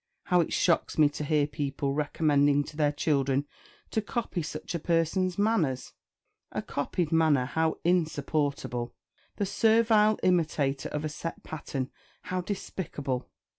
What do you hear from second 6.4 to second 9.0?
A copied manner, how insupportable!